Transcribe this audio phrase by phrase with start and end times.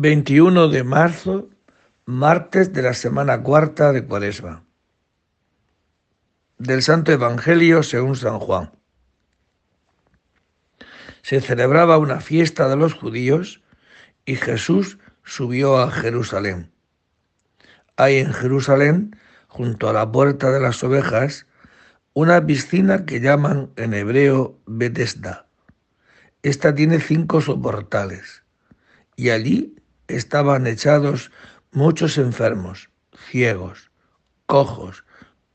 [0.00, 1.50] 21 de marzo,
[2.06, 4.64] martes de la semana cuarta de Cuaresma.
[6.56, 8.72] Del Santo Evangelio según San Juan.
[11.20, 13.62] Se celebraba una fiesta de los judíos
[14.24, 16.72] y Jesús subió a Jerusalén.
[17.96, 19.14] Hay en Jerusalén,
[19.46, 21.46] junto a la puerta de las ovejas,
[22.14, 25.46] una piscina que llaman en hebreo Betesda.
[26.42, 28.42] Esta tiene cinco soportales
[29.16, 29.76] y allí
[30.08, 31.30] estaban echados
[31.72, 32.90] muchos enfermos,
[33.30, 33.90] ciegos,
[34.46, 35.04] cojos,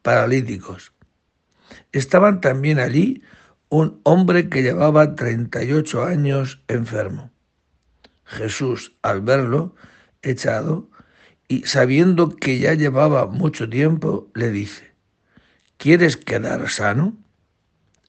[0.01, 0.93] paralíticos.
[1.91, 3.21] Estaban también allí
[3.69, 7.31] un hombre que llevaba 38 años enfermo.
[8.25, 9.75] Jesús, al verlo
[10.21, 10.89] echado
[11.47, 14.93] y sabiendo que ya llevaba mucho tiempo, le dice,
[15.77, 17.15] ¿quieres quedar sano?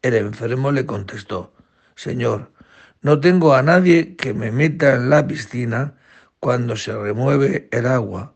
[0.03, 1.53] El enfermo le contestó,
[1.95, 2.53] Señor,
[3.01, 5.98] no tengo a nadie que me meta en la piscina
[6.41, 8.35] cuando se remueve el agua.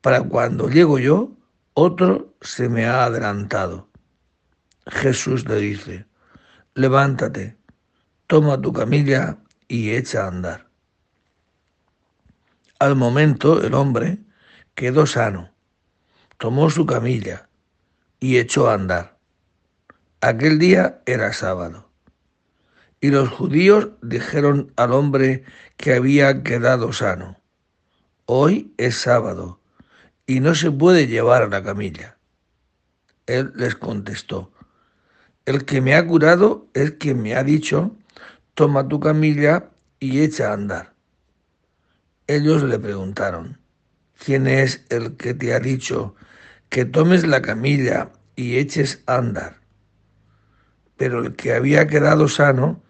[0.00, 1.32] Para cuando llego yo,
[1.74, 3.88] otro se me ha adelantado.
[4.86, 6.06] Jesús le dice,
[6.74, 7.56] levántate,
[8.26, 10.68] toma tu camilla y echa a andar.
[12.78, 14.18] Al momento el hombre
[14.74, 15.50] quedó sano,
[16.38, 17.48] tomó su camilla
[18.20, 19.18] y echó a andar.
[20.20, 21.90] Aquel día era sábado.
[23.04, 25.44] Y los judíos dijeron al hombre
[25.76, 27.36] que había quedado sano,
[28.24, 29.60] hoy es sábado
[30.26, 32.16] y no se puede llevar la camilla.
[33.26, 34.50] Él les contestó,
[35.44, 37.94] el que me ha curado es quien me ha dicho,
[38.54, 39.68] toma tu camilla
[40.00, 40.94] y echa a andar.
[42.26, 43.58] Ellos le preguntaron,
[44.16, 46.14] ¿quién es el que te ha dicho
[46.70, 49.60] que tomes la camilla y eches a andar?
[50.96, 52.82] Pero el que había quedado sano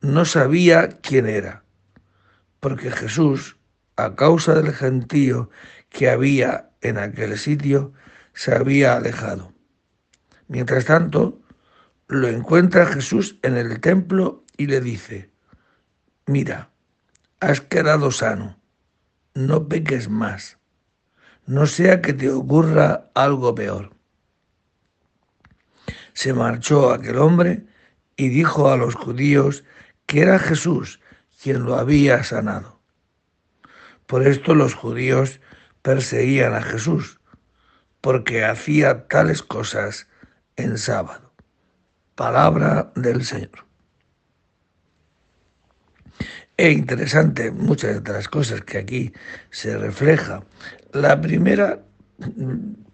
[0.00, 1.64] no sabía quién era,
[2.60, 3.56] porque Jesús,
[3.96, 5.50] a causa del gentío
[5.88, 7.92] que había en aquel sitio,
[8.34, 9.52] se había alejado.
[10.48, 11.40] Mientras tanto,
[12.08, 15.30] lo encuentra Jesús en el templo y le dice,
[16.26, 16.70] mira,
[17.40, 18.58] has quedado sano,
[19.34, 20.58] no peques más,
[21.46, 23.90] no sea que te ocurra algo peor.
[26.12, 27.66] Se marchó aquel hombre
[28.16, 29.64] y dijo a los judíos
[30.06, 31.00] que era Jesús
[31.42, 32.80] quien lo había sanado.
[34.06, 35.40] Por esto los judíos
[35.82, 37.20] perseguían a Jesús,
[38.00, 40.08] porque hacía tales cosas
[40.56, 41.32] en sábado.
[42.14, 43.66] Palabra del Señor.
[46.56, 49.12] Es interesante muchas de las cosas que aquí
[49.50, 50.42] se refleja.
[50.92, 51.82] La primera,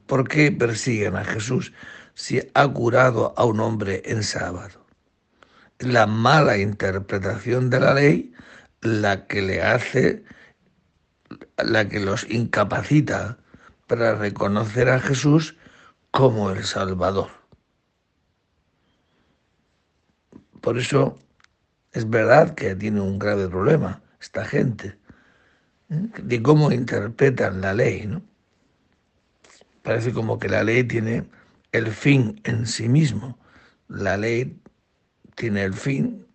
[0.06, 1.72] ¿por qué persiguen a Jesús
[2.14, 4.81] si ha curado a un hombre en sábado?
[5.82, 8.32] La mala interpretación de la ley
[8.80, 10.24] la que le hace,
[11.56, 13.38] la que los incapacita
[13.86, 15.56] para reconocer a Jesús
[16.10, 17.30] como el Salvador.
[20.60, 21.18] Por eso
[21.92, 24.98] es verdad que tiene un grave problema esta gente
[25.90, 26.08] ¿eh?
[26.22, 28.22] de cómo interpretan la ley, ¿no?
[29.82, 31.28] Parece como que la ley tiene
[31.72, 33.36] el fin en sí mismo.
[33.88, 34.61] La ley
[35.34, 36.26] tiene el fin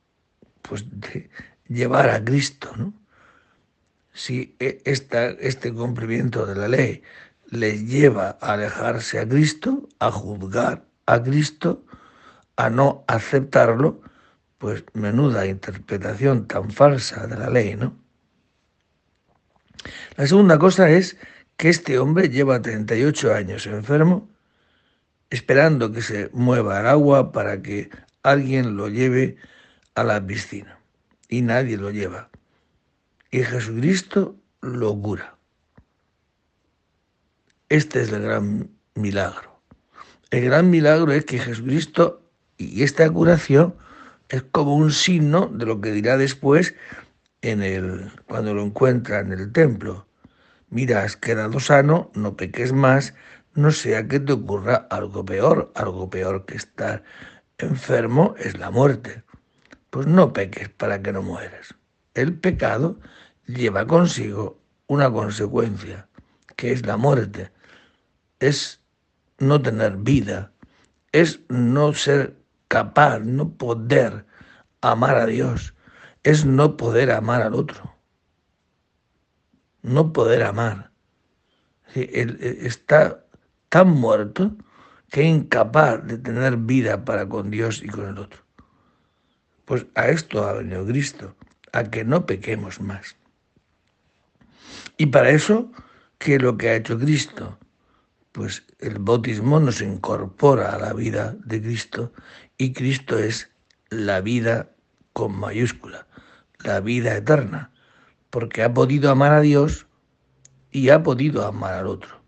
[0.61, 1.29] pues, de
[1.67, 2.71] llevar a Cristo.
[2.75, 2.93] ¿no?
[4.13, 7.03] Si e, esta, este cumplimiento de la ley
[7.49, 11.85] les lleva a alejarse a Cristo, a juzgar a Cristo,
[12.57, 14.01] a no aceptarlo,
[14.57, 17.95] pues menuda interpretación tan falsa de la ley, ¿no?
[20.15, 21.17] La segunda cosa es
[21.57, 24.29] que este hombre lleva 38 años enfermo,
[25.29, 27.89] esperando que se mueva el agua para que
[28.31, 29.37] alguien lo lleve
[29.95, 30.79] a la piscina
[31.29, 32.29] y nadie lo lleva.
[33.31, 35.35] Y Jesucristo lo cura.
[37.69, 39.59] Este es el gran milagro.
[40.29, 42.21] El gran milagro es que Jesucristo
[42.57, 43.75] y esta curación
[44.29, 46.75] es como un signo de lo que dirá después
[47.41, 50.07] en el, cuando lo encuentra en el templo.
[50.69, 53.13] Mira, has quedado sano, no peques más,
[53.53, 57.03] no sea que te ocurra algo peor, algo peor que estar
[57.57, 59.23] enfermo es la muerte.
[59.89, 61.75] Pues no peques para que no mueras.
[62.13, 62.99] El pecado
[63.45, 66.07] lleva consigo una consecuencia,
[66.55, 67.51] que es la muerte.
[68.39, 68.81] Es
[69.39, 70.51] no tener vida,
[71.11, 72.37] es no ser
[72.67, 74.25] capaz, no poder
[74.81, 75.73] amar a Dios,
[76.23, 77.95] es no poder amar al otro,
[79.81, 80.91] no poder amar.
[81.93, 83.25] Está
[83.69, 84.55] tan muerto
[85.09, 88.41] que incapaz de tener vida para con Dios y con el otro.
[89.65, 91.35] Pues a esto ha venido Cristo,
[91.73, 93.15] a que no pequemos más.
[94.97, 95.71] Y para eso,
[96.17, 97.57] ¿qué es lo que ha hecho Cristo?
[98.31, 102.13] Pues el bautismo nos incorpora a la vida de Cristo
[102.57, 103.49] y Cristo es
[103.89, 104.71] la vida
[105.13, 106.07] con mayúscula,
[106.63, 107.71] la vida eterna,
[108.29, 109.87] porque ha podido amar a Dios
[110.71, 112.21] y ha podido amar al otro.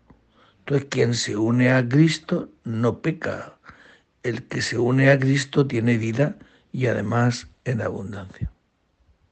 [0.70, 3.58] Entonces, quien se une a Cristo no peca.
[4.22, 6.36] El que se une a Cristo tiene vida
[6.70, 8.52] y además en abundancia.